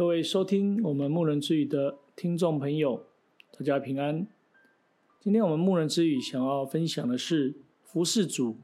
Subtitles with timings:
[0.00, 3.04] 各位收听我们牧人之语的听众朋友，
[3.52, 4.26] 大家平安。
[5.20, 8.56] 今天我们牧人之语想要分享的是服侍主、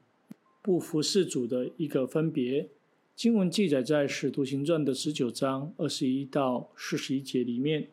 [0.63, 2.71] 不服侍主的一个分别。
[3.15, 7.89] 经文记载在《使徒行传》的十九章二十一到四十一节里面。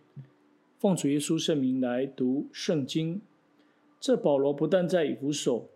[0.79, 3.19] 奉主耶稣圣名来读圣经。
[3.99, 5.69] 这保罗不但在以弗所，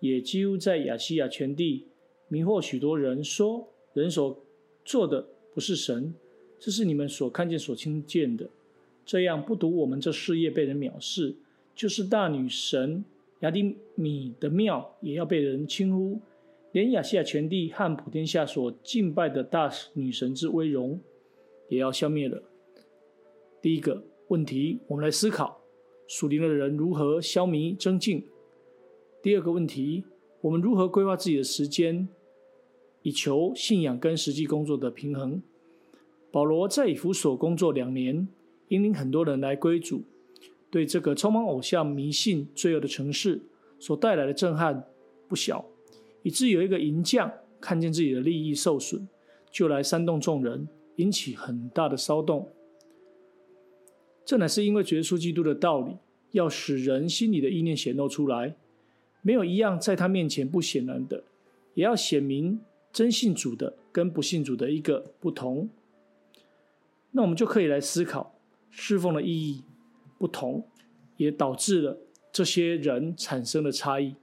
[0.00, 1.86] 也几乎在亚细亚全地
[2.28, 4.44] 迷惑许多人，说人所
[4.84, 6.12] 做的不是神，
[6.64, 8.48] 这是你们所看见、所听见的。
[9.04, 11.34] 这样不独我们这事业被人藐视，
[11.74, 13.04] 就是大女神
[13.40, 16.18] 雅典米的庙也要被人轻呼，
[16.72, 20.98] 连亚细亚全地和普天下所敬拜的大女神之威荣
[21.68, 22.42] 也要消灭了。
[23.60, 25.60] 第一个问题，我们来思考。
[26.06, 28.24] 属灵的人如何消弭争竞？
[29.22, 30.04] 第二个问题，
[30.40, 32.08] 我们如何规划自己的时间，
[33.02, 35.42] 以求信仰跟实际工作的平衡？
[36.34, 38.26] 保罗在以弗所工作两年，
[38.66, 40.02] 引领很多人来归主，
[40.68, 43.40] 对这个充满偶像迷信罪恶的城市
[43.78, 44.84] 所带来的震撼
[45.28, 45.64] 不小，
[46.24, 49.06] 以致有一个银匠看见自己的利益受损，
[49.52, 52.48] 就来煽动众人，引起很大的骚动。
[54.24, 55.94] 这乃是因为耶稣基督的道理，
[56.32, 58.56] 要使人心里的意念显露出来，
[59.22, 61.22] 没有一样在他面前不显然的，
[61.74, 62.58] 也要显明
[62.92, 65.68] 真信主的跟不信主的一个不同。
[67.16, 68.34] 那我们就可以来思考，
[68.70, 69.62] 侍奉的意义
[70.18, 70.66] 不同，
[71.16, 71.96] 也导致了
[72.32, 74.16] 这些人产生了差异。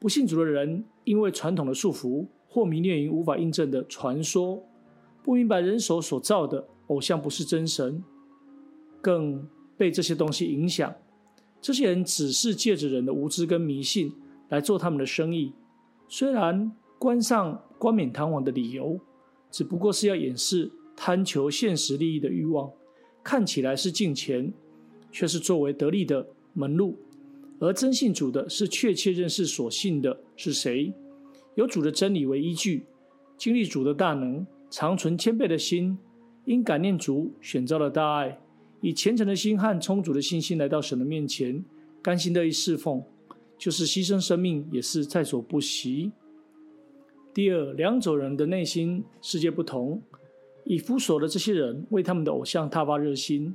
[0.00, 4.64] 不信主的人，因为传统的束缚或迷恋于无法印证的传说，
[5.22, 8.02] 不明白人手所造的偶像不是真神。
[9.00, 10.92] 更被这些东西影响，
[11.60, 14.12] 这些人只是借着人的无知跟迷信
[14.48, 15.52] 来做他们的生意。
[16.08, 18.98] 虽然冠上冠冕堂皇的理由，
[19.52, 22.72] 只不过是要掩饰贪求现实利益的欲望，
[23.22, 24.52] 看起来是敬虔，
[25.12, 26.96] 却是作为得利的门路。
[27.58, 30.92] 而真信主的是确切认识所信的是谁，
[31.54, 32.84] 有主的真理为依据，
[33.38, 35.96] 经历主的大能，常存谦卑的心，
[36.44, 38.40] 因感念主选召的大爱。
[38.82, 41.64] 以虔诚的心和充足的信心来到神的面前，
[42.02, 43.02] 甘心乐意侍奉，
[43.56, 46.12] 就是牺牲生命也是在所不惜。
[47.32, 50.00] 第二，两种人的内心世界不同。
[50.68, 53.54] 以弗所的这些人为他们的偶像大发热心，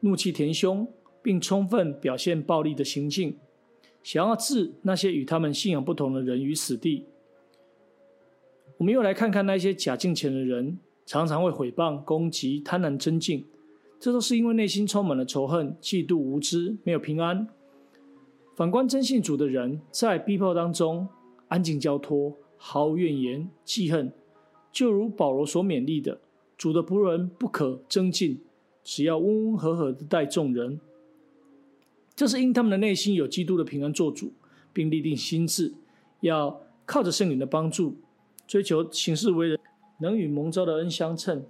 [0.00, 0.88] 怒气填胸，
[1.22, 3.36] 并充分表现暴力的行径，
[4.02, 7.04] 想要置那些与他们信仰不同的人于死地。
[8.78, 13.44] 我们又来看看那些假敬虔的人，常常会毁谤、攻击、贪婪争竞。
[14.00, 17.46] 这都是因为内心充满了仇恨、嫉妒、无知，没有平安。
[18.54, 21.06] 反观真信主的人，在逼迫当中
[21.48, 24.12] 安静交托，毫无怨言、记恨，
[24.76, 26.20] 就如保罗所勉励的
[26.58, 28.38] ：“主的仆人不可争竞，
[28.84, 30.78] 只要温温和和的待众人。”
[32.14, 34.34] 这是因他们的内心有基督的平安做主，
[34.74, 35.72] 并立定心志，
[36.20, 37.96] 要靠着圣灵的帮助，
[38.46, 39.58] 追求行事为人
[40.02, 41.46] 能与蒙召的恩相称，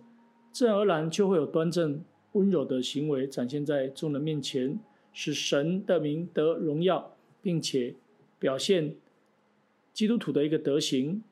[0.52, 2.04] 自然而然就会有端正。
[2.34, 4.78] 温柔的行为展现在众人面前，
[5.12, 7.96] 使神的名得荣耀，并且
[8.38, 8.94] 表现
[9.92, 11.24] 基督徒的一个德行。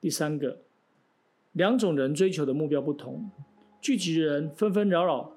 [0.00, 0.60] 第三个，
[1.52, 3.30] 两种人追求的目标不同，
[3.80, 5.32] 聚集的人纷纷扰扰，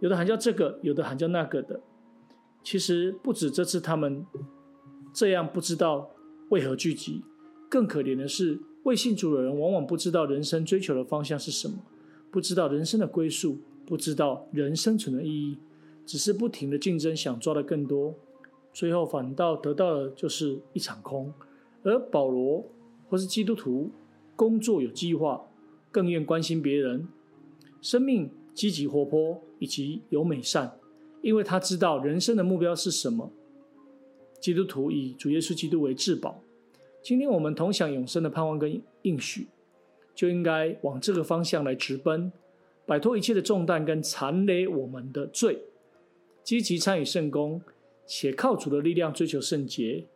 [0.00, 1.80] 有的喊叫这个，有的喊叫那个的。
[2.62, 4.24] 其实不止这次他们
[5.12, 6.10] 这样不知道
[6.50, 7.22] 为何聚集，
[7.68, 11.74] 更可怜的是，未信主的人往往不知道人生追求的方向是什么，
[12.30, 13.58] 不知道人生的归宿。
[13.84, 15.58] 不知道人生存的意义，
[16.06, 18.14] 只是不停的竞争，想抓的更多，
[18.72, 21.34] 最后反倒得到的就是一场空。
[21.82, 22.64] 而保罗
[23.10, 23.90] 或是基督徒，
[24.36, 25.44] 工作有计划，
[25.92, 27.06] 更愿关心别人，
[27.80, 30.76] 生命积极活泼以及有美善，
[31.20, 33.30] 因为他知道人生的目标是什么。
[34.40, 36.42] 基督徒以主耶稣基督为至宝，
[37.00, 39.46] 今天我们同享永生的盼望跟应许，
[40.14, 42.32] 就应该往这个方向来直奔。
[42.84, 45.62] 摆脱一切的重担跟缠累我们的罪，
[46.42, 47.62] 积极参与圣工，
[48.04, 50.06] 且靠主的力量追求圣洁，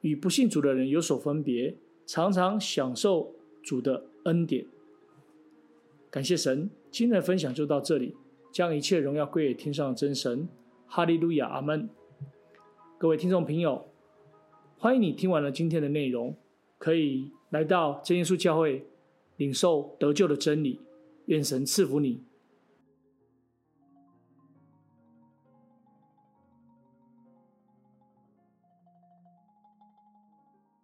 [0.00, 3.32] 与不信主的人有所分别，常常享受
[3.70, 4.66] 主的恩典。
[6.10, 8.16] 感谢神，今天的分享就到这里，
[8.50, 10.48] 将一切荣耀归给天上的真神。
[10.88, 11.88] 哈利路亚，阿门。
[12.98, 13.86] 各位听众朋友，
[14.76, 16.36] 欢迎你听完了今天的内容，
[16.78, 18.84] 可以来到真耶稣教会
[19.36, 20.80] 领受得救的真理。
[21.26, 22.24] 愿神赐福你。